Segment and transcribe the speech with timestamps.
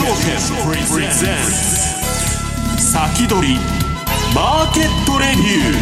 [0.00, 1.36] 証券プレゼン
[2.78, 3.56] ツ先取り
[4.34, 5.74] マーケットレビュ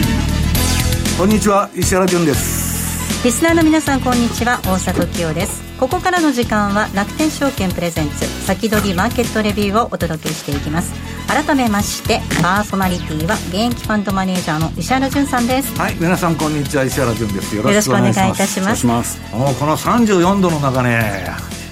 [1.14, 3.24] ーこんにちは石原潤です。
[3.24, 4.58] リスナーの皆さんこんにちは。
[4.64, 5.62] 大里清です。
[5.78, 10.92] ここからの時間は楽天証券プレゼンツ先取りマーケットレビューをお届けしていきます。
[11.28, 15.78] 改めましてパーソナリティは現役ファンドマネージャーの石原潤さんです。
[15.78, 17.54] はい皆さんこんにちは石原潤です。
[17.54, 19.20] よろしくお願いいたします。
[19.32, 21.24] もうこの34度の中ね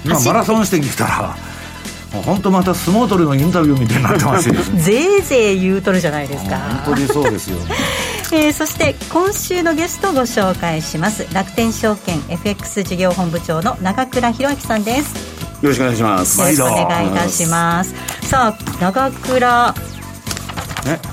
[0.05, 1.46] 今マラソンしてきたら
[2.21, 4.55] 本当また相撲取りのインタビューみたいになってますよ。
[4.77, 6.57] ぜいぜい言うとるじゃないですか。
[6.85, 7.57] 本当にそうですよ。
[8.31, 11.25] えー、そして今週のゲストをご紹介します。
[11.33, 15.13] 楽天証券 FX 事業本部長の長倉博明さんです。
[15.61, 16.39] よろしくお願いします。
[16.39, 17.93] よろしくお願いいたします。
[18.23, 19.75] さあ長倉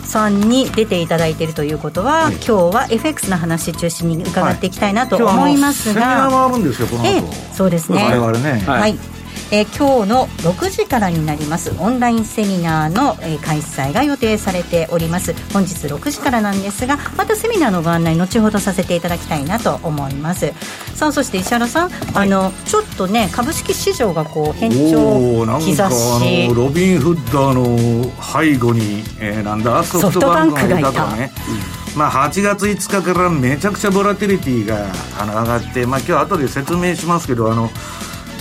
[0.05, 8.05] さんに出ていただいているということは、はい、今日は FX の話中心に伺っていきたいなと思いますが、はい、セミナーもあるんですよこの後、えー、そうですね。
[8.05, 8.63] 我々ね。
[8.67, 9.14] はい、はい
[9.51, 11.75] えー、今日の6時からになります。
[11.79, 15.35] オンラインセミナーの、えー、開催が予定されております。
[15.53, 20.53] 本日6時からなんですがまたセミナーのご案内後ほどさせていただきたいなと思います。
[20.95, 26.55] さあそして石原さん、はい、あのちょっとね株式市場がこう変調兆し。
[26.55, 30.91] ロビン・フッダーの背後に、えー、なんだソフトバンクがいた。
[30.91, 31.33] とかね、
[31.97, 34.87] まあ、8月5日からめちゃくちゃボラティリティが
[35.19, 37.71] あの上がって、まあ、今日後で説明しますけどあの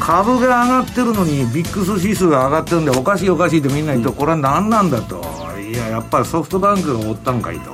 [0.06, 5.22] 株が上がってるのにビックス指数が上がってるんでおかしいおかしいってみんな言って、これは何なんだと。
[5.58, 7.72] いややっぱりソフトバンクが追ったんかいと。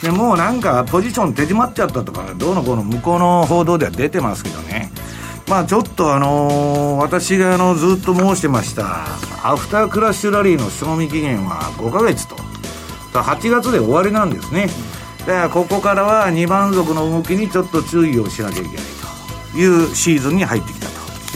[0.00, 4.92] でもうなんかポジション手締まっちゃったとかどうのこうの向こうの報道では出てますけどね。
[5.48, 9.06] まあちょっとあのー、私があのずっと申してました
[9.42, 12.36] アフタークラッシュラリーの賞味期限は5ヶ月と。
[13.12, 14.68] 8月で終わりなんですね。
[15.20, 18.76] だからここからは2番族の動きにちょっと注意をしなきゃいけない
[19.52, 20.77] というシーズンに入ってきたと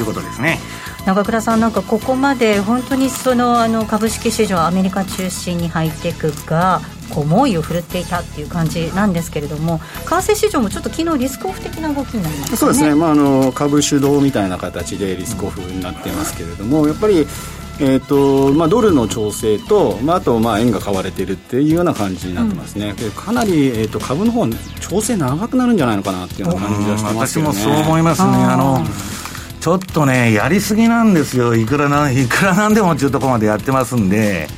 [0.03, 0.59] いうことですね。
[1.07, 6.81] 中倉さん、なんかここまで本当にそのあの株式市場、アメリカ中心にハイテクが
[7.11, 17.27] こう猛威を振るっていたっていう感じなんですけれども、為替市場もちょっと昨日リスクオフ的な動きになりまし、ね、そうですね、まあ、あの株主導みたいな形でリスクオフになっていますけれども、やっぱり。
[17.81, 24.47] えーとまあ、ドルの調整と、まあ、あとまあ円が買われているっていうような感じになってますね、うん、かなり、えーと、株の方
[24.79, 27.51] 調整長くなるんじゃないのかなっていうような感じがしてますよね。
[27.51, 28.85] 私もそう思いますねあの
[29.63, 34.49] ちょっとね、やりすぎなんですよ、いくらな、いくらなんでもっていうところまでやってますんで、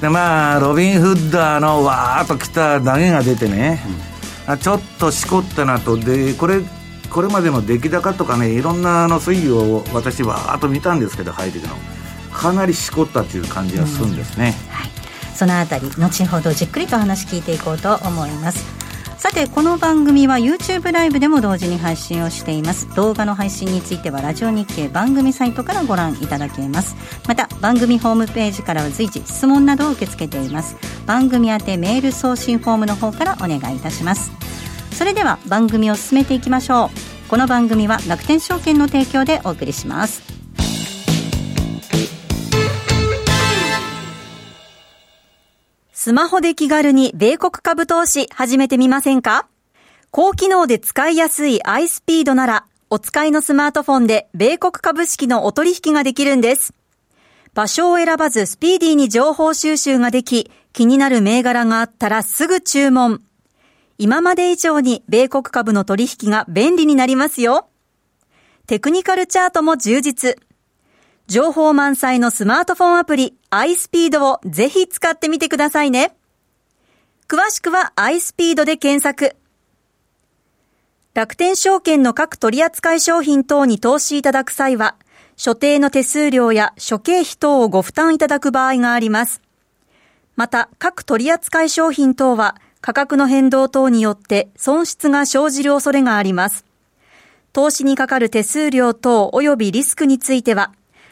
[0.00, 3.80] で、まあ、ロビン・フッダーのわーっときた投げが出てね、
[4.48, 6.62] うん、ちょっとしこったなと、で、これ、
[7.10, 11.76] これまでの出来高とかね、いろんなあの推移を私はーっと見たんですけど、入ってくの。
[12.32, 14.56] かなりしこったという感じがするんですね。
[14.68, 14.90] うん、はい。
[15.36, 18.79] そのあたり、後ほどじっくりと話聞いていこうと思います。
[19.20, 22.88] さてこの番組は YouTube ライブでも同時に配信をしています。
[22.94, 26.96] 動画の配信についてはラジオ日経番組サイトからご覧いただけます。
[27.28, 30.74] また番組ホームページからは随時質問などを受け付けています。
[31.04, 34.30] 番組宛てメール送信フォームの方からお願いいたします。
[34.92, 37.28] それでは番組を進めていきましょう。
[37.28, 40.39] この番組は楽天証券の提供でお送りします。
[46.02, 49.46] スマホで気軽に米国株投資始めてみませんか？
[50.10, 56.72] 高機能で使いやすい iSpeed なら、お使いのスマートフォンで米国株式のお取引ができるんです。
[57.52, 63.20] 場所を選ばずスピーディーに情報収集ができ、気になる銘柄があったらすぐ注文。
[63.98, 67.68] 今まで以上に米国株の取引が便利になりますよ。
[68.66, 70.38] テクニカルチャートも充実。
[71.30, 76.16] 情報満載のスマートフォンアプリ iSpeed をぜひ使ってみてくださいね。
[77.28, 79.36] 詳しくは iSpeed で検索。
[81.14, 84.96] 楽天証券の各取扱商品等に投資いただく際は、
[85.36, 89.40] 所定の手数料や諸経費等をご負担いただく場合があります。
[90.34, 96.64] また、各取扱商品等は価格の変動等によって損失が生じる恐れがあります。
[97.52, 100.72] 投資にかかる手数料等及びリスクについては、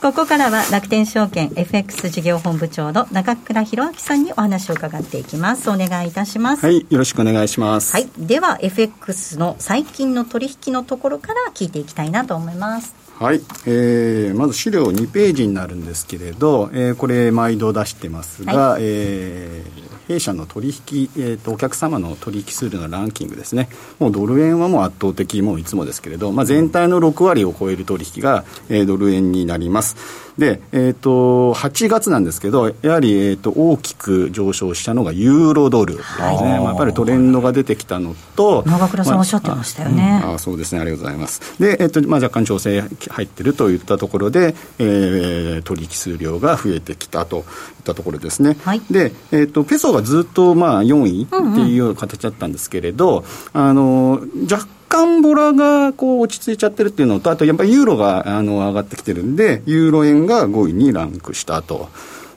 [0.00, 5.68] ここからは楽天証券 FX 事業本部長の中倉博明さんにお話を伺っていきます。
[5.68, 6.64] お願いいたします。
[6.64, 7.92] はい、よろしくお願いします。
[7.92, 12.94] はい、では FX の最近の取引のところから聞いていきたいなと思います。
[13.18, 23.68] はい、えー、まず資料2ページになるんですけれど、えー、これ毎度出してますが、はい、えー弊社の取引、えーと、お客様の取引数のランキングですね、
[24.00, 29.96] もうドル円はもう圧倒的、もういつもですけれど、まあ、全体の6割を超える取引が、えー、ドル円になります。
[30.40, 40.22] で、えーと、8月なんですけど、やはり、えーと、大きく上昇したのがユーロドルですね、まあ、やっぱりトレンドが出てきたのと、長倉さん、おっしゃってましたよね。
[40.24, 41.60] あそうですね、ありがとうございます。
[41.60, 47.44] で、えーとまあ、若干調整入ってるといったところで、えー、取引数量が増えてきたといっ
[47.84, 48.56] たところですね。
[48.64, 54.20] はい、で、えーと、ペソがずっとまあ4位っていう形だったんですけれど、うんうん、あの
[54.50, 54.79] 若干
[55.22, 61.88] ボラがこう落ち着いちゃってるっていうのと、あとやっぱりユーロがあの上がってきてるんで、ユーロ円が5位にランクしたと。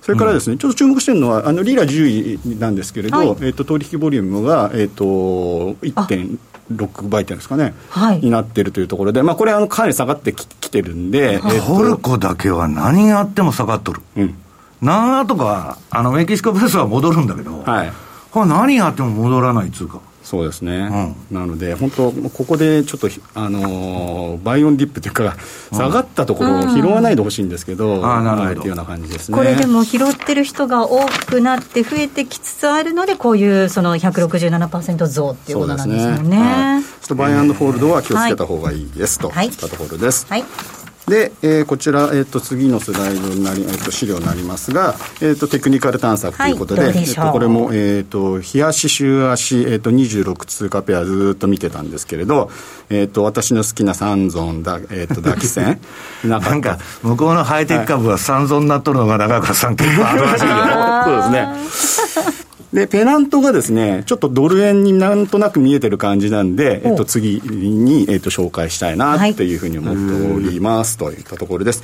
[0.02, 14.02] それからですね、うん、ちょっと注目してるのは、あのリラ10位なんですけれど、はい、えーと、取引ボリュームが、えーと、1.6倍っていうんですかね、はい、になってるというところで、まあ、これ、あのかなり下がってききてるんで、はい、えー、トルコだけは何があっても下がっとる。
[14.18, 14.36] うん
[14.84, 17.94] なんとか、あの、メキシコペースは戻るんだけど、はい。
[18.36, 20.02] 何があっても戻らないっつうか。
[20.24, 25.36] そうですね、うん、なので、本当、ここでちょっと、あのー、バイオンディップというか、
[25.72, 28.52] 下がったところを拾わないでほしいんですけど、うん、あなるほど。
[28.52, 29.38] っていうような感じですね。
[29.38, 36.30] これでも拾ってる人が多くなって、増えてきつつあるので、こういうその167%増っていうことなんですよね。
[36.30, 36.38] ね。
[36.38, 39.48] はい、ちょっとバイアンドホールドは気をつけた方がいいです、とい。
[39.48, 40.26] ったところです。
[40.30, 52.50] はい、はいで、えー、こちら、えーと、次のスライドになり、えーと、資料になりますが、えーと、テクニカル探索ということで、はい、えー、とこれも、えー、と日足、週足、えー、と26通貨ペアずっと見てたんですけれど、
[52.90, 55.80] えー、と私の好きなサンゾンだ、えー、とダキセ
[56.24, 60.54] なんか向こうのハイテク株はサンゾンになっとるのが長岡さん結構あるらしいよ。
[61.04, 71.84] そうですねで、ペナントがですね、ちょっとドル円になんとなく見えてる感じなんで、えっと、次に、えっと、紹介したいなっていうふうに思っております、といったところです。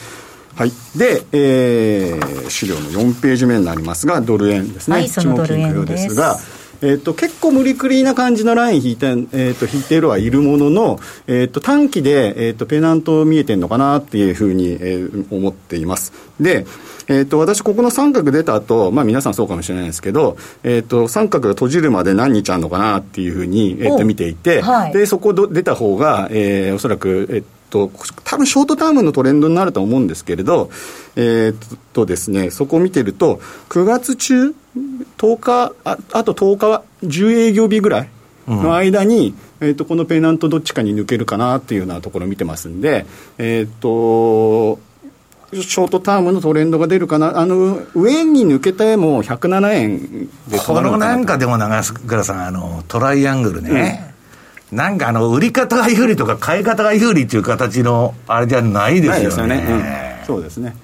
[0.56, 0.72] はい。
[0.98, 4.98] で、えー、資料の4ページ目になりますが、ドル円ですね。
[4.98, 6.40] はい、そのドル円ですが、
[6.82, 16.14] えーと、結構無理くりな感じのライン引いて,、えーと、引いてるはいるものの、えーと、短期で、えー、とペナント見えてるのかなっていうふうに、えー、思っています。
[16.40, 16.66] で、
[17.08, 27.92] えー、と私、ここの三角出た後、まあ皆さんそうかもしれないですけど、えー、と三角が閉じるまで何日あるのかなっていうふうに、えー、と見ていて、はい、でそこ出た方が、えー、おそらく、えーと、
[28.24, 30.70] 多分ショートタームのトレンドになると思うんですけれど、
[31.16, 33.40] えー、っとですね、そこを見てると、
[33.70, 34.54] 9月中、
[35.18, 38.10] 10日、ああと10日は10営業日ぐらい
[38.48, 43.06] の間に、うん、えー、っとこのペナントどっちかに抜けるかなっていうようなところを見てますんで、
[43.38, 44.80] えー、っと、
[45.52, 54.09] ショートタームのトレンドが出るかな、あの上に抜けた絵も107円でこのなんかでも長倉さん、あのトライアングルね、うん
[54.72, 59.56] なんかあの、売り方が有利とか買い方が有利という形のあれじゃないですよね。
[59.56, 60.76] よねうん、そうですね。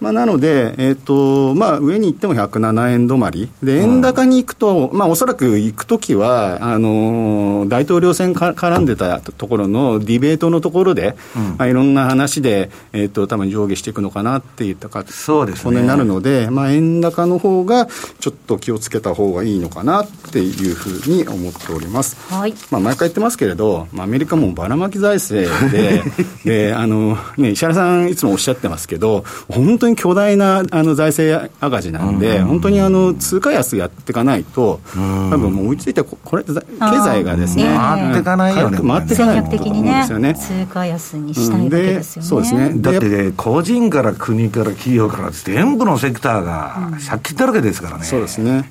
[0.00, 17.86] まあ、なので、えーとまあ、上に行っても107円止まり、で円高に行くと、うん、まあ、おそらく行くときはあのー、大統領選か絡んでたところのディベートのところで、うん、まあ、いろんな話で、えーと、多分上下していくのかなっていったかそうです、ね、になるので、まあ、円高の方が
[18.20, 22.16] ちょっと気をつけた方がいいのかなっていうふうに思っております。
[22.32, 22.54] はい。
[22.70, 26.02] まあ、毎回言ってますけれど、まあ、アメリカもばらまき財政で
[26.44, 34.98] であの、ね、石原さん、いつもおっしゃってますけど、本当に巨大なあの財政赤字なんで、本当にあの通貨安やっていかないと、多
[35.36, 40.34] 分もう追いついて、これ、経済がですね、回っていかないよね、回っていかないと思うんですよね。
[40.34, 42.28] 通貨安にしたいわけですよね。
[42.28, 42.72] そうですね。
[42.76, 48.04] だって、個人から国から企業から全部のセクターが借金だらけですからね。
[48.04, 48.70] そうですね。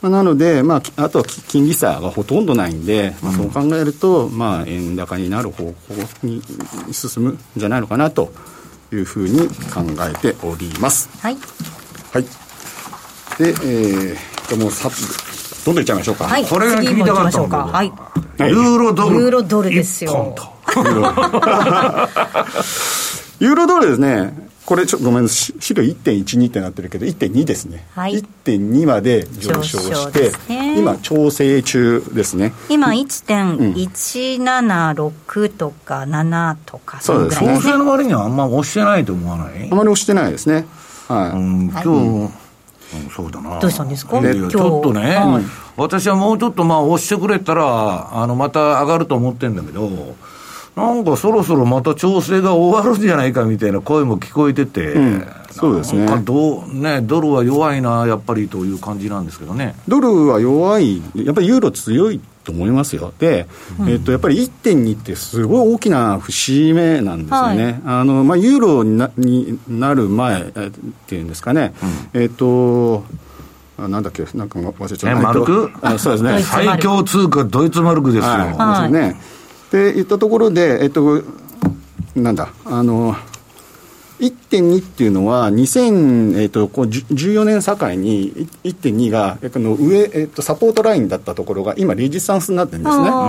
[0.00, 5.74] まあ、なので、まあ、あとは金利差がほとんどないんで、まあ、そう考えると、まあ、円高になる方向
[6.22, 6.40] に
[6.92, 8.32] 進むんじゃないのかなと
[8.92, 11.08] いうふうに考えております。
[11.20, 11.36] はい。
[12.12, 12.22] はい。
[12.22, 14.90] で、えー、もうさ
[15.64, 16.24] どんどんいっちゃいましょうか。
[16.24, 16.46] はい。
[16.46, 17.66] これが聞きたかったか。
[17.66, 17.92] はい。
[18.38, 19.16] ユーロドル。
[19.16, 20.34] ユーロドルですよ。
[23.40, 24.48] ユーロドルですね。
[24.68, 25.54] これちょっとごめんなさい。
[25.62, 32.52] 資料1.12ってなってるけど1.2ですね、はい、1.2まで上昇して、ね、今調整中ですね。
[32.68, 37.56] 今1.176とか7とかそうですね。
[37.56, 39.70] 調整の割にはあんま押してないと思わない？
[39.72, 40.66] あまり押してないですね。
[41.08, 42.30] はい、うん、今日、うん
[43.10, 43.58] そうだな。
[43.60, 44.20] どうしたんですか？
[44.20, 45.44] ちょっとね、はい、
[45.78, 50.14] 私はもうちょっとまあ押してくれたらあのまた上がると思ってるんだけど
[50.78, 59.74] なんかそろそろまた調整が終わるんじゃないかみたいな声も聞こえてて、うん、そうですねどうねドルは弱いな、やっぱりという感じなんですけどね。
[59.88, 63.12] ドルは弱い、やっぱりユーロ強いと思いますよ。
[63.18, 63.46] で、
[63.80, 67.64] うん、えっと、やっぱり1.2ってすごい大きな節目なんですよね。
[67.64, 70.52] はい、あの、まあ、ユーロになになる前っ
[71.06, 71.74] ていうんですかね。
[72.14, 73.04] うん、えっと、
[73.78, 75.20] あなんだっけ、なんか忘れちゃった。
[75.20, 75.70] マルク？
[75.82, 76.42] あそうですね。
[76.42, 78.30] 最強通貨ドイツマルクですよ。
[78.30, 79.20] はい、ですね。
[79.68, 81.22] って言ったところで、えっと、
[82.16, 83.14] なんだ、あの、
[84.18, 93.04] 1.2っていうのは、2014、えーと、こう14年境に1.2がこの上、えーと、サポートラインだったところが、今、レジスタンスになってるんですね。
[93.04, 93.26] なるほど、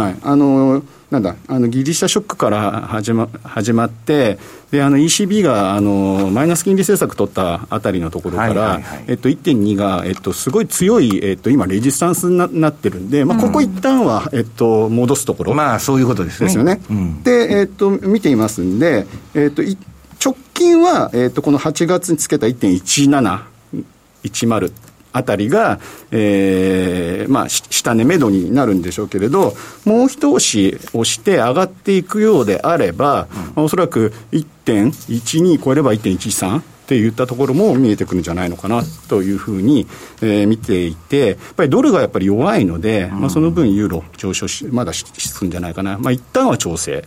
[0.00, 0.82] はい、あの
[1.12, 4.38] なんだあのギリシャショックから始ま始まって
[4.70, 16.46] であの ECB があのマイナス金利政策取ったあたりのところから、はいはい、えっと、1.2が、えっと、すごい強い、えっと、今レジスタンスにななってるんで、まあ、ここ一旦は、えっと、戻すところ、まあそういうことですね。
[16.46, 16.80] ですよね。
[16.88, 19.76] うん、で、えっと、見ていますんで、えっと、直
[20.54, 24.72] 近は、えっと、この8月につけた1.1710
[25.12, 25.78] あたりが、
[26.10, 29.54] えー、まあ、下値目処になるんでしょうけれど、
[29.84, 39.86] もう一押し押して上がっていくようであれば、うん、おそらく1.12超えれば1.13っていったところも見えてくるんじゃないのかなというふうに、
[40.20, 45.08] えー、見ていて、やっぱりドルがやっぱり弱いので、うん、まあ、その分ユーロ上昇し、まだ進
[45.42, 45.98] むんじゃないかな。
[45.98, 47.04] まあ、一旦は調整。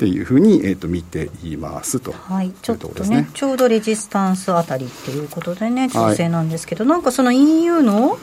[0.00, 8.18] っていうふうに、えーと、見ていますと、はい、ちょっとね、ちょうどレジスタンスあたりっていうことでね、調整なんですけど、はい、なんかその EU の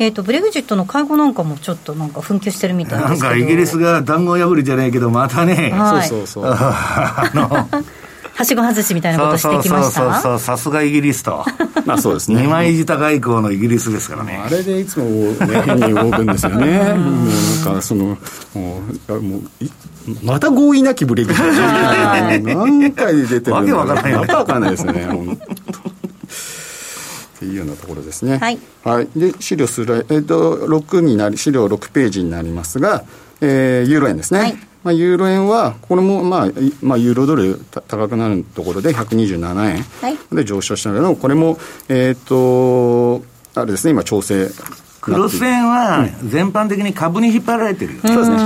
[0.00, 6.52] えーと、ブレグジットの会合なんかもちょっとなんか紛糾してるみたいなんかイギリスが談合破りじゃないけど、またね、はい、そうそうそう。
[6.54, 7.68] あの
[8.38, 10.12] はしご外しみたいなことしてきました？
[10.14, 11.44] そうそうさすがイギリスと。
[11.84, 12.42] ま あそうですね。
[12.42, 14.40] 二枚舌外交のイギリスですからね。
[14.46, 16.78] あれでいつも、ね、変に動くんですよね。
[16.94, 17.26] もう
[17.66, 18.16] なんかその、
[18.54, 19.42] もう、もう
[20.22, 22.54] また合意なきブレグジット。
[22.54, 24.14] 何回出てるのわけわからない。
[24.14, 25.36] わけわからないですね、本
[25.72, 25.88] 当。
[25.88, 25.90] っ
[27.40, 28.38] ていうようなところですね。
[28.38, 28.58] はい。
[28.84, 33.02] はい、で資料スライえっ、ー、と6になり資料6ページになりますが、
[33.40, 34.40] えー、ユーロ円ですね。
[34.40, 36.48] はいまあ、ユーロ円は、これも、まあ、
[36.82, 37.58] まあ、ユーロドル
[37.88, 41.58] 高くなるところで127円で上昇したけど、これも、
[41.88, 44.48] えっ、ー、と、あれですね、今調整
[45.08, 48.36] クロス円は全般的に株に引っ張られてるよ、そうですね、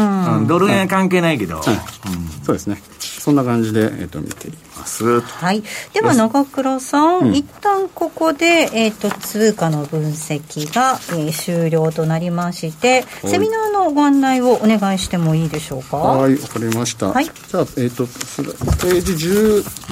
[0.47, 2.83] ドル円は関係ないけど、そうですね。
[2.99, 5.21] そんな感じで、えー、と見ています。
[5.21, 5.63] はい。
[5.95, 15.99] では長倉さん、うん、一旦ここで、えーと、通貨の分析が、えー、終了となりましてセミナーのご案内をお願いしてもいいでしょうか？
[15.99, 19.13] はいわかりました、はい、じゃあ、えーと、ページ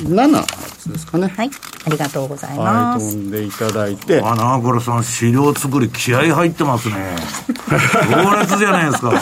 [0.09, 0.45] 17
[0.89, 1.29] ですかね。
[1.29, 1.51] はい。
[1.87, 4.21] ありがとうございます、はい、飛んでいただいて。
[4.21, 6.95] あ長倉さん資料作り気合入ってますね。
[8.11, 9.21] 強烈じゃないですか本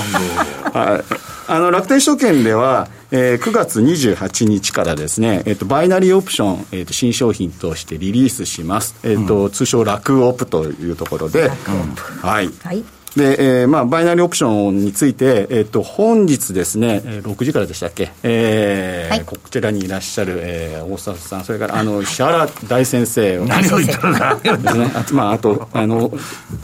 [0.72, 0.78] 当。
[0.78, 1.04] はい。
[1.48, 12.84] あの楽天証券ではえー、9月28日からですね、えーと、バイナリーオプション、えーと、新商品としてリリースします、えーと、うん、通称楽オプというところで、はい、はい
[13.18, 23.44] で、えー、まあ、バイナリーオプションについて、えっ、ー、と、本日ですね、えー、6時からでしたっけ、えー、はい、こちらにいらっしゃる、えー、大沢さん、それから、あの、石原大先生。
[23.44, 24.36] 何を言ったのか。
[24.36, 24.90] ですね。
[24.94, 26.12] あまあ、あと、あの、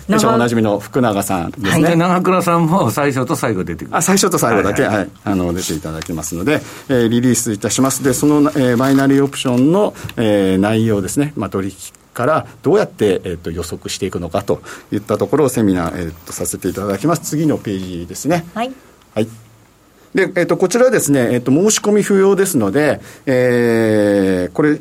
[0.08, 1.84] おなじみの福永さんですね。
[1.88, 3.96] はい、長倉さんも最初と最後出てくる。
[3.96, 8.04] あ、最初と最後だけ、はい、はい、あの、出ていただきますので、えー、リリースいたします。
[8.04, 17.22] で、その、えー、バイナリーオプションの、えー、内容ですね、まあ、取引からどうやって、えーと、予測していくのかといったところをセミナー、えーと、させていただきます。
[17.22, 18.46] 次のページですね。
[18.54, 18.72] はい、
[19.14, 19.28] はい。
[20.14, 24.80] でえーと、こちらですね、えー、と申し込み不要ですので、えー、これ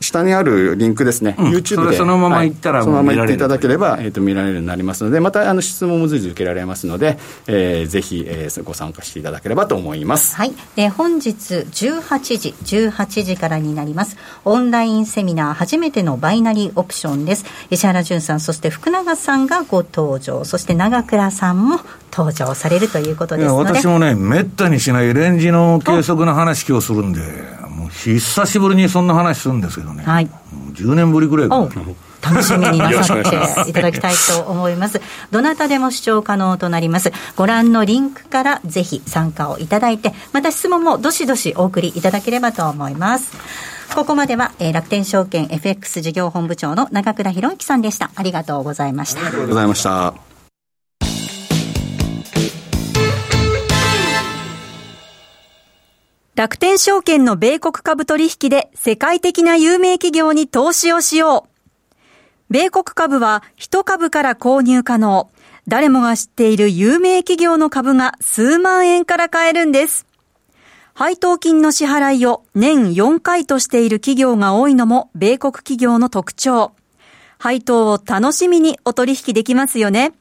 [0.00, 1.96] 下にあるリンクですね、うん、YouTube で。
[1.96, 10.36] そのまま行ったら、はい、そのまま行っていただければ、えーと、見られるようになりますので、またあの質問も随時受けられますので、えー、ぜひ、えー、ご参加していただければと思います。
[10.36, 17.44] はい、で本日18時、18時からになります、オンラインセミナー、初めてのバイナリーオプションです。
[17.70, 21.80] 石原淳さん、そして福永さんがご登場、そして長倉さんも
[22.12, 23.72] 登場されるということですので。
[23.72, 27.64] 私もね、めったにしないレンジの計測の話、今日するんで。
[27.94, 30.28] 久しぶりにそんな話するんですけどね、はい、
[30.72, 31.68] 10年ぶりぐらいかな。
[32.24, 35.00] 楽しみになさっていただきたいと思います。
[35.30, 37.12] どなたでも視聴可能となります。
[37.36, 43.36] ご覧のリンクからぜひ参加をいただいて、また質問もどしどしお送りいただければと思います。
[43.94, 48.10] ここまでは、えー、楽天証券 FX 事業本部長の中倉博之さんでした。
[48.14, 49.20] ありがとうございました。
[49.20, 50.33] ありがとうございました。
[56.34, 62.02] 楽天証券の米国株取引で世界的な有名企業に投資をしよう。
[62.50, 65.30] 米国株は1株から購入可能。
[65.68, 70.06] 誰もが知っている有名企業の株が数万円から買えるんです。
[70.92, 76.72] 配当金の支払いを年4回としている企業が多いのも米国企業の特徴。
[77.38, 80.12] 配当を楽しみにお取引できますよね。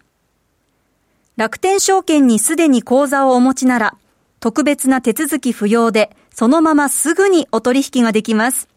[1.37, 3.95] 楽天証券にすでに口座をお持ちなら、
[4.43, 8.67] 特別な手続き不要で、そのまますぐにお取引ができます。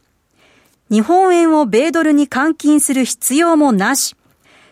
[0.92, 4.14] 日本円を米ドルに換金する必要もなし。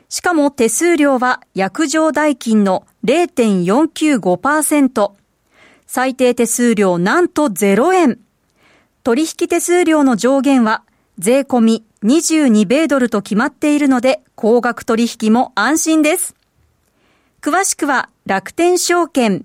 [0.08, 5.10] しかも手数料は約定代金の0.495%。
[5.88, 8.20] 最低手数料なんと0円。
[9.02, 10.84] 取引手数料の上限は
[11.18, 16.36] 税込み22米ドルと決まっているので高額取引も安心です。
[17.42, 19.44] 詳しくは楽天証券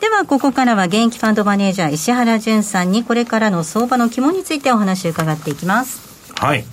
[0.00, 6.32] では、ここからは現役ファンドマネージャー石原淳さんにこれからの相場の肝についてお話を伺っていきます。
[6.36, 6.64] はい。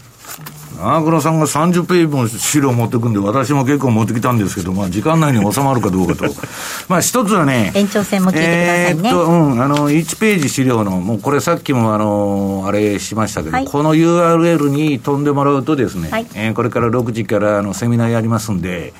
[0.77, 6.25] 長倉さんが30ページ分資料持ってくんで、私も結構持ってきたんですけど、まあ、時間内に収まるかどうかと。
[6.89, 9.01] まあ、一つはね、延長戦も聞いてくださいね。
[9.05, 18.93] えー、っと、うん、あの、1ページ資料の、もうこれさっきもあの、あれしましたけど、はい、この URL に飛んでもらうとですね、はい、えー、これから6時からあのセミナーやりますんで、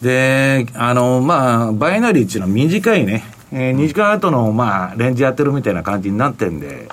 [0.00, 6.88] で、あの、まあ、バイナリーっていうのは短いね、えー、2時間後の、まあ、レンジやってるみたいな感じになってんで、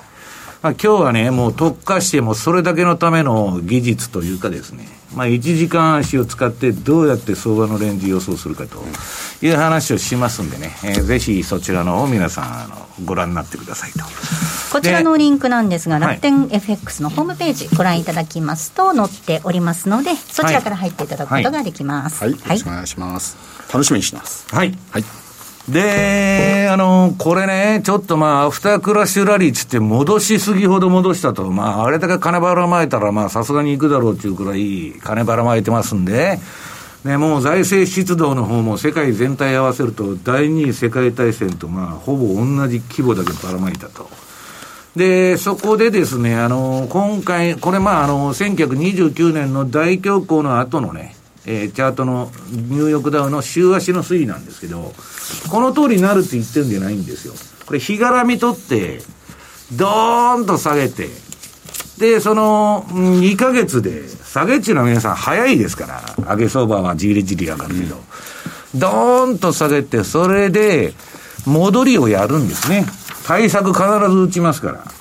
[0.62, 8.82] まあ、今日はね、もう特化してもそれだけのための技術というかですね、まあ、1時間足を使ってどうやって相場のレンジ予想するかと
[9.40, 14.04] いう話をしますんでね、えー、ぜひそちらのを皆さんあのご覧になってくださいと。
[14.72, 22.22] こちらのリンクなんですが、楽天 FX のホームページご覧いただきますと載っておりますので、そちらから入っていただくことができます。
[22.22, 23.36] はい、はい、よろしくお願いします。
[23.72, 24.46] 楽しみにしてます。
[24.54, 24.76] はい。
[24.90, 25.27] はい
[25.68, 36.38] で、あの、これね、ちょっとまあ、アフタークラッシュラリーつって戻しすぎほど戻したと、まあ、あれだけ金ばらまいたら、まあ、さすがに行くだろうっていうくらい金ばらまいてますんで、
[37.04, 44.08] ね、もう財政出動の方も世界全体合わせると、第二次世界大戦とまあ、ほぼ同じ規模だけばらまいたと。
[44.96, 51.14] で、そこでですね、あの、今回、これまあ、あの、1929年の大恐慌の後のね、
[51.50, 54.92] えー、チャートのニューヨークダウの週足の推移なんですけど、
[55.50, 57.32] この通りになるって言ってるんじゃないんですよ。
[57.64, 59.00] これ、日柄見とって、
[59.72, 61.08] ドーンと下げて、
[61.96, 67.96] で、その、2ヶ月で、下げっちゅうのは皆さん早いですから、上げ相場はじりじり上がるけど、
[68.74, 70.92] ドーンと下げて、それで、
[71.46, 72.84] 戻りをやるんですね。
[73.26, 74.97] 対策必ず打ちますから。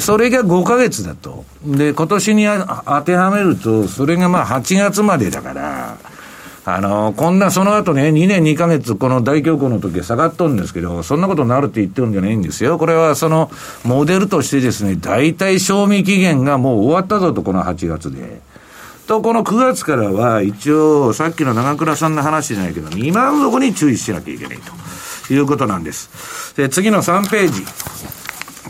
[0.00, 1.44] それが5ヶ月だと。
[1.64, 5.96] で、今年に当てはめると、それがまあ8月までだから、
[6.68, 12.76] あの、こんなその後ね、2年2ヶ月この大恐慌の時は下がっとるんですけど、そんなことになるって言ってるんじゃないんですよ。
[12.76, 13.52] これはその、
[13.84, 18.40] モデルとしてですね、大体賞味期限がもう終わったぞと、この8月で。
[19.06, 24.58] と、この9月からは、一応、さっきの長倉さんの話じゃないけど、2万底に注意しなきゃいけない
[25.28, 26.56] ということなんです。
[26.56, 27.64] で、次の3ページ。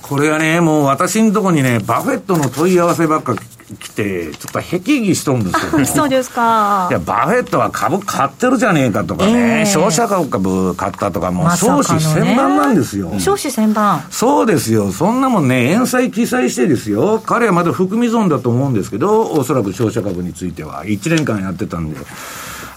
[0.08, 5.84] これはね、もう私のとこにね、バフェットの問い合わせばっか来て、ちょっとへきぎしとるんですよ、ね。
[5.86, 6.86] そうですか。
[6.88, 13.12] いや、バフェットは株買ってるじゃねえかとかね、えー、消費者株買ったとか、もう少子千万なんですよ。
[13.18, 14.04] 少子千万。
[14.10, 14.92] そうですよ。
[14.92, 17.20] そんなもんね、返済記載してですよ。
[17.26, 21.96] 彼はまだ含み損だと思うんですけど、おそらく消費者株については、1年間やってたんで、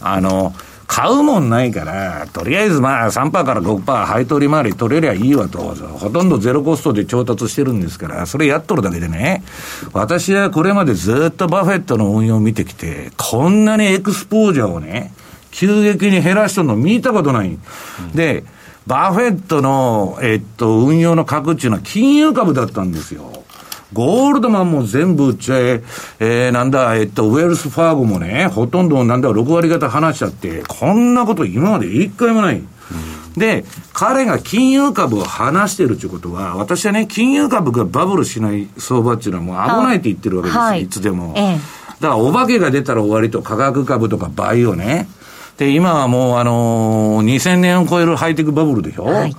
[0.01, 0.53] あの、
[0.89, 9.43] 買うもんないから、とりあえずまあ3%から5%配当利回り取れりゃいいわと、ほとんどゼロコストで調達してるんですから、それやっとるだけでね、
[9.93, 15.13] 私はこれまでずっとバフェットの運用を見てきて、こんなにエクスポージャーをね、
[15.51, 17.49] 急激に減らしとるの見たことない。
[17.49, 18.43] うん、で、
[18.87, 23.38] バフェットの、えっと、運用の核っていうのは金融株だったんですよ。
[23.93, 25.83] ゴールドマンも全部売っちゃえ、
[26.19, 32.57] えー、なんだ、えっと、ウェルスファーゴもね、ほとんどなんだ、6割方離しちゃって、こんなこと今まで一回もない。
[32.57, 41.33] うん、で、彼が金融株を離してるということは、私はね、金融株がバブルしない相場っていうのはもう危ないって言ってるわけですよ、はい、いつでも。
[41.35, 41.53] ええ、
[41.99, 45.07] だから、お化けが出たら終わりと、価格株とかバイオね。
[45.57, 49.35] で、今はもう、あのー、2000年を超えるハイテクバブルでしょ、はい、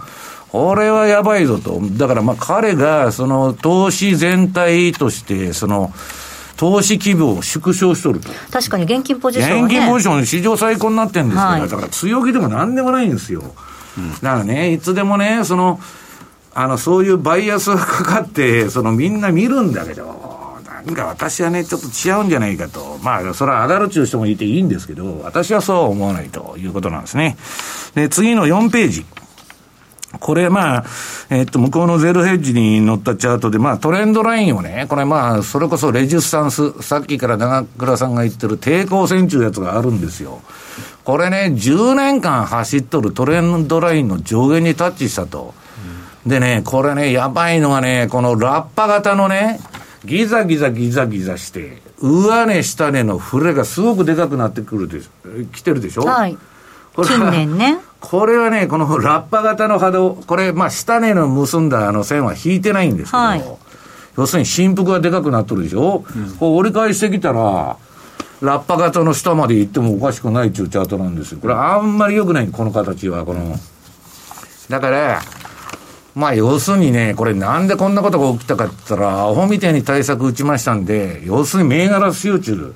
[0.52, 1.80] これはやばいぞと。
[1.92, 5.92] だから、まあ、彼が、その、投資全体として、その、
[6.56, 8.28] 投資規模を縮小しとると。
[8.50, 13.42] 確かに現金ポジション、ね、現金ポジション史上最高になってるんですから、はい、だから強気でもなんでもないんですよ。
[14.22, 15.80] だからね、いつでもね、その、
[16.52, 20.30] あの、そういうバイアスがかかって、そのみんな見るんだけど、
[20.84, 22.98] なんか私はね、ちょっと違うんじゃないかと。
[23.02, 27.36] まあ、それは上がるっちゅう人もいていいんですけど、私はそうは思わないということなんですね。
[27.94, 29.06] で、次の4ページ。
[30.20, 30.85] これまあ、
[31.30, 40.42] えっと、向こうのゼロヘッジに載ったチャートで、まあトレンドラインをね、これまあ、それこそレジスタンス、さっきから長倉さんが言ってる抵抗線中やつがあるんですよ。
[41.04, 45.54] これね、10年間走っとるトレンドラインの上限にタッチしたと。
[46.26, 49.59] でね、これね、やばいのはね、このラッパ型のね、
[50.04, 56.37] ギザギザギザギザして、上値下値の触れがすごくでかくなってくるでしょ、来てるでしょはい。
[56.96, 57.79] 近年ね。
[58.00, 63.44] これはね、このラッパ型の波動、これ、まあ、下値の結んだあの線は引いてないんですけど、はい、
[64.16, 67.76] 要するに振幅がでかくなってるでしょ、うん、こう折り返してきたら、
[68.40, 71.40] ラッパ型の下まで行ってもおかしくないっていうチャートなんですよ。
[71.40, 73.55] これあんまり良くない、この形は、この。
[74.70, 75.20] だから、
[76.14, 82.74] まあ要するにね、これなんでこんなことが起きたかって言ったら、アホみたいに対策打ちましたんで、要するに銘柄集中。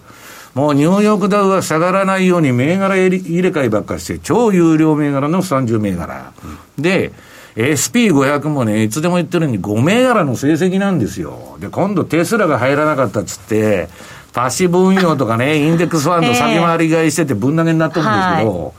[0.54, 6.32] もうニューヨークダウは下がらないように銘柄入れ替えばっかして、超有料銘柄の30銘柄。
[6.76, 7.12] うん、で、
[7.56, 11.56] SP500 もね、いつでも言ってるように5銘柄の成績なんですよ。
[11.60, 13.88] で、今度テスラが入らなかったっつって、
[14.32, 18.74] パッシブ運用とかね、インデックスファンド先回り買いしててぶん投げになってるんですけど、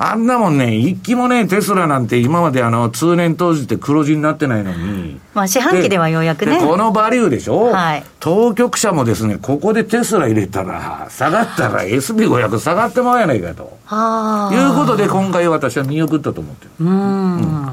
[0.00, 5.18] あんなもんね、一気もね、テスラなんて今まであの、通年当時って黒字になってないのに。
[5.34, 6.60] まあ、四半期ではようやくね。
[6.60, 7.72] このバリューでしょ？
[7.72, 8.04] はい。
[8.20, 13.76] 当局者もですね、ここでテスラ入れたら、下がったら SB500 下がってもらえないかと。
[13.86, 14.54] はあ。
[14.54, 16.70] いうことで今回私は見送ったと思ってる。
[16.80, 17.36] うん。
[17.36, 17.68] うん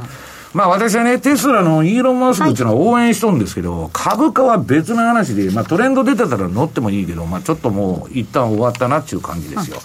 [0.55, 9.79] まあ私はね、テスラのイーロン・マスクっていうのは応援しとるんですけど、はい、株価は別の話で、まあトレンド出てたら乗ってもいいけど、まあちょっともう一旦終わったなっていう感じですよ。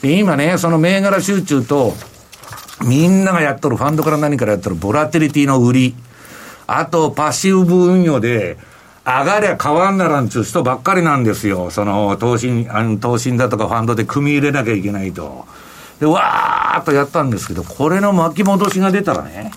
[0.00, 1.92] で、今ね、その銘柄集中と、
[2.86, 5.94] みんながやっとる、ファンドから何からやっとる、ボラテリティの売り、
[6.66, 8.56] あとパッシブ運用で、
[9.04, 11.70] 上がりゃ変わんならんちゅう人ばっかりなんですよ。
[11.70, 15.44] その、投信、あの、投信だとかファンドで組み入れなきゃいけないと。
[16.00, 19.52] で、わーっとやったんですけど、これの巻き戻しが出たらね、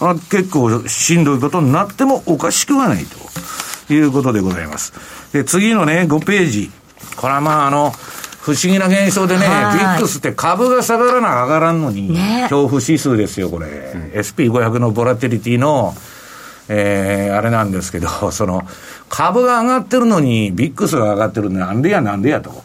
[0.00, 3.04] あ結構しんどいことになってもおかしくはない
[3.86, 4.92] ということでございます。
[5.32, 6.70] で、次のね、5ページ。
[7.16, 7.92] これはまあ、あの、
[8.46, 13.66] 不思議な現象でね、ビックスって株が下がらな上がらんのに、ね、恐怖指数ですよ、これ。
[13.66, 15.94] うん、SP500 のボラテリティの、
[16.68, 18.62] えー、あれなんですけど、その、
[19.08, 22.64] 株が上がってるのに、ビックスが上がってるのなんでやなんでやと。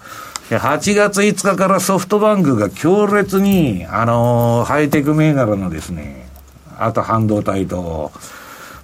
[0.50, 6.28] 8月5日からソフトバンクが強烈に、あのー、ハイテク銘柄のですね、
[6.84, 8.12] あと半導体と、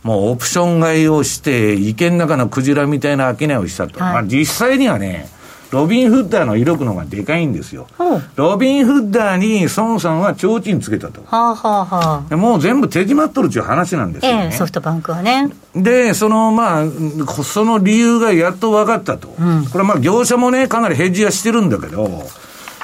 [0.03, 3.99] もうオプション買いをして、池の中のクジラみたいな商いをしたと。
[4.03, 5.29] はい、まあ実際にはね、
[5.71, 7.87] ロビン・フッダーの威力の方がでかいんですよ。
[8.35, 11.21] ロビン・フッダーに孫さんは提灯つけたと。
[11.25, 15.49] はあはあはあ、もう全部手締まっとるっていう話なんですよね、ええ、ソフトバンクはね。
[15.75, 16.85] で、そのまあ、
[17.43, 19.35] その理由がやっと分かったと。
[19.37, 22.23] うん、これまあ業者もね、かなりヘッジはしてるんだけど、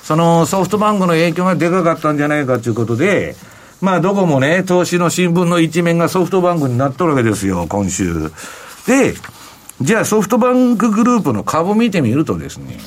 [0.04, 3.38] そのソフトバンクの影響がでかかったんじゃないかということで、
[3.84, 8.32] まあ、どこもね、投資の新聞の一面がソフトバンクになっとるわけですよ、今週。
[8.88, 9.14] で、
[9.82, 12.80] じゃあソフトバンクグループの株見てみるとですね、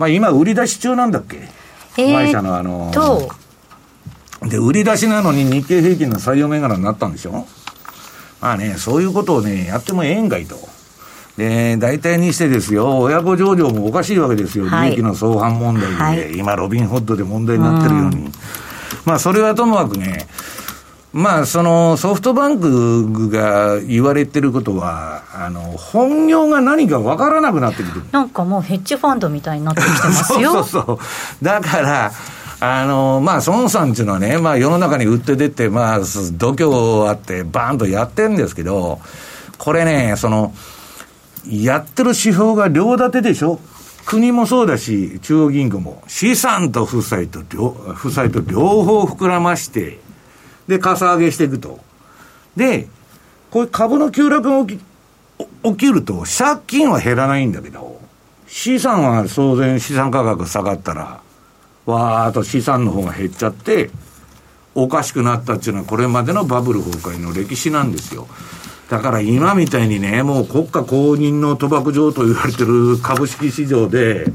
[0.00, 1.48] まあ今売り出し中なんだっけ、
[1.98, 2.90] えー、会社のあの
[4.42, 7.46] で、売り出しなのに日経平均の採用銘柄になったんでしょ？
[8.40, 10.56] まあね、そういうことをね、やってもええんかいと。
[11.36, 18.26] で、大体にしてですよ、親子上場もおかしいわけですよ、利益の相反問題で、はい、今、ロビンホッドで問題になってるように。
[18.26, 18.30] う
[19.04, 20.26] まあ、それはともかくね、
[21.12, 28.02] まあ、そのソフトバンクが言われてることは、あの本業が何か分からなくなってくる。
[28.12, 30.52] なんかもうヘッジファンドみたいになってきてますよ。
[30.54, 31.44] そうそうそう。
[31.44, 32.12] だから
[32.64, 36.00] あのまあ、孫さんっていうのはね、まあ、世の中に売って出て、まあ、
[36.34, 39.00] 度胸あって、バーンとやってるんですけど、
[39.58, 40.54] これね、その、
[41.50, 43.58] やってる指標が両立てでしょ
[44.04, 50.00] 国もそうだし、中央銀行も、資産と負債と両、負債と両方膨らまして、
[50.66, 51.80] で、かさ上げしていくと。
[52.56, 52.88] で、
[53.50, 54.80] こういう株の急落が起き
[55.64, 58.00] 起きると、借金は減らないんだけど、
[58.46, 61.20] 資産は当然資産価格下がったら、
[61.86, 63.90] わーっと資産の方が減っちゃって、
[64.74, 68.26] おかしくなったっていうのはこれまでのバブル崩壊の歴史なんですよ。
[68.92, 74.26] だから今みたいにね、もう国家公認の賭博場と言われてる株式市場で、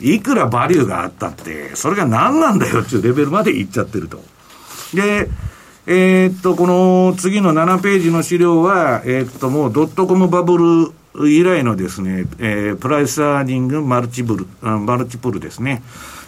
[0.00, 4.22] いくらバリューがあったって、それが何なんだよっていうレベルまでいっちゃってると。
[4.94, 5.28] で、
[5.88, 15.82] えー、っと、この次の7ページの資料は、えー、っと、もうドットコムバブル以来のですね、えー、プライスアーニングマルチブル、マルチプルですね。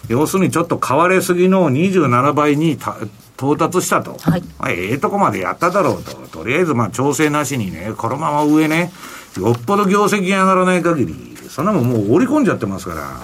[0.09, 2.97] 要するにちょっと買われすぎの27倍にた
[3.39, 4.17] 到達したと。
[4.19, 4.41] はい。
[4.59, 6.11] まあ、ええとこまでやっただろうと。
[6.27, 8.91] とりあえず、まあ、調整なしにね、このまま上ね、
[9.37, 13.21] よっぽど業績が上がらない限り、そんなもんもう織り込んじゃってますから、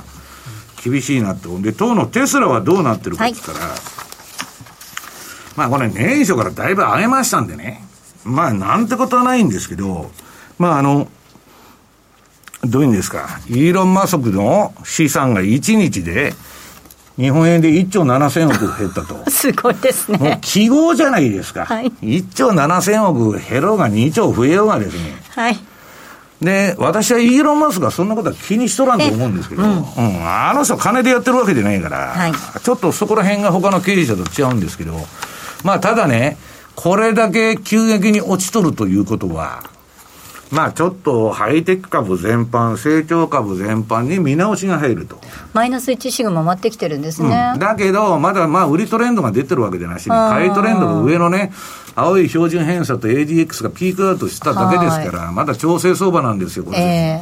[0.82, 1.50] 厳しいなって。
[1.60, 3.78] で、当のテスラはどうなってるかって言ったら、はい、
[5.58, 7.84] まあこれ年初からだいぶ上げましたんでね、
[8.24, 10.12] まあなんてことはないんですけど、
[10.58, 11.10] まああの、
[12.64, 16.34] どういうんですか、イーロン・マスクの資産が1日で、
[17.18, 19.24] 日本円で1兆7000億減ったと。
[19.32, 20.18] すごいですね。
[20.18, 21.66] もう記号じゃないですか。
[21.66, 25.16] はい、1兆7000億減ろうが2兆増えようがですね。
[25.30, 25.60] はい。
[26.42, 29.84] で、私はイーロン・マスクはそんなことは気にしとらんと思うんですけど、うん、うん、
[30.22, 35.00] あの人金でやってるわけじゃないから、はい、ちょっとそこら辺が他の経営者と違うんですけど、
[35.64, 36.38] まあただね、
[36.76, 39.64] これだけ急激に落ちとるということは、
[40.52, 45.20] まあちょっとハイテック株全般、成長株全般に見直しが入ると。
[45.54, 47.52] マイナス1シグマ回ってきてるんですね。
[47.54, 51.52] うん、だけど、まだまあ売りトレンドが出てるわけでなしに、買いトレンドの上のね、
[51.96, 56.78] 青い標準偏差と ADX がピークアウトしただけですから、まだ調整相場なんですよ、これ。
[56.78, 57.22] え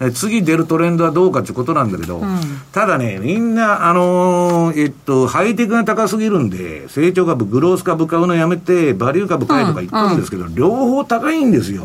[0.00, 2.40] ー、次出るトレンドはどうかってことなんだけど、うん、
[2.72, 11.84] ただね、みんな、あのー、えっと、ハイテクが高すぎるんで、成長株、グロース株買うのやめて、バリュー株買えとか言ってるんですけど、うんうん、両方高いんですよ。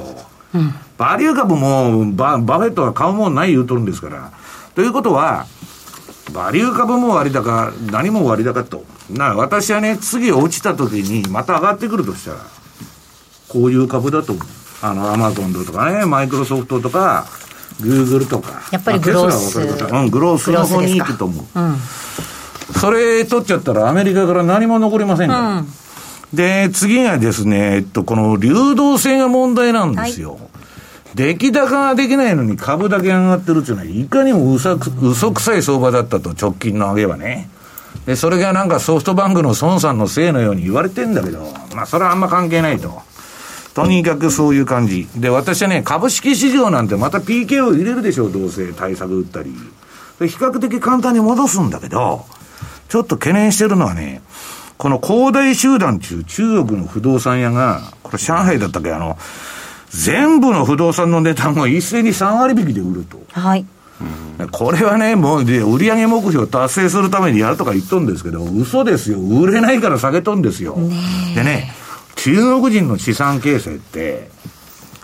[0.54, 4.32] うん、バリュー株もババフェットは買うもんない言うとるんですから。
[4.76, 5.46] ということは、
[6.34, 8.84] バリュー株も割高、何も割高と。
[9.10, 12.38] な私はね、次落ちた時にまた上がってくるとしたら、
[13.50, 14.46] こういう株だと思う。
[14.82, 17.26] あの、アマゾンとかね、マイクロソフトとか、
[17.82, 18.62] グーグルとか。
[18.72, 19.60] やっぱりグロース。
[19.60, 21.60] うん、グロースの方に行くと思う。
[21.60, 21.76] うん、
[22.80, 25.40] それ取っちゃったらアメリカから何も残りませんから。
[25.58, 25.68] うん、
[26.34, 30.34] で、次がですね、えっと、この流動性が問題なんですよ。
[30.34, 30.42] はい
[31.16, 37.50] 出来高ができないのに株だけ上がってるっていうのは、いかにも嘘嘘くさい相場だったと、直近の上げはね。
[38.06, 41.40] で、それがなんかソフトバンクの孫さんのせいのように言われてんだけど、
[41.76, 43.02] まあ、それはあんま関係ないと。
[43.74, 45.08] とにかくそういう感じ。
[45.16, 49.54] で、私はね、株式市場なんてまた PK を入れるでしょう、どうせ対策打ったり。
[50.20, 52.26] で比較的簡単に戻すんだけど、
[52.90, 54.22] ちょっと懸念してるのはね、
[54.82, 59.16] この恒大集団っていう中国の不動産屋が、これ上海だったっけ、あの、
[59.92, 63.22] 全部の不動産の値段を一斉に3割引きで売ると。
[63.32, 63.68] はい。
[64.52, 69.20] これはね、もうで、売上目標達成するためにやるとか言っとんですけど、嘘ですよ。
[69.20, 70.76] 売れないから下げとんですよ。
[71.36, 71.72] でね、
[72.16, 74.32] 中国人の資産形成って、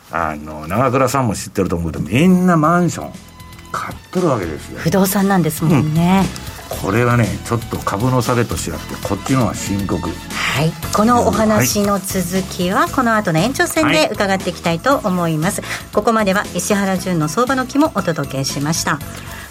[0.10, 3.14] あの、長倉さんも知ってると思うけど、みんなマンション
[3.72, 4.80] 買っとるわけですよ。
[4.80, 6.26] 不動産なんですもんね。
[6.52, 10.10] うんこれはねちょっと株の下げと違ってこっちのは深刻。
[10.10, 10.72] はい。
[10.96, 19.00] このお話の続きはこの後の延長戦で伺っていきたいと思います、はい、ここまでは石原潤の相場の木もお届けしました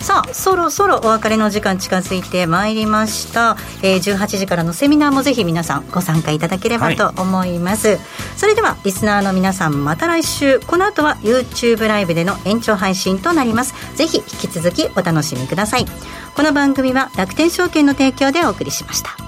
[0.06, 7.98] さあそろそろお別れの時間近づいてまいりました、えー、18時からのセミナーもぜひ皆さんご参加いただければと思います、はい、
[8.36, 10.60] それではリスナーの皆さんまた来週。
[10.60, 13.74] この後は YouTube ライブでの延長配信となります。
[13.96, 15.86] ぜひ引き続きお楽しみください。
[16.36, 19.25] この番組は楽天証券の提供でお送りしました